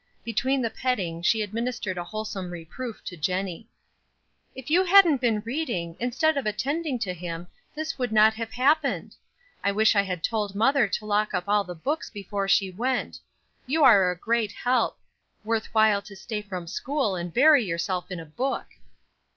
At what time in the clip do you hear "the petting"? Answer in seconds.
0.63-1.21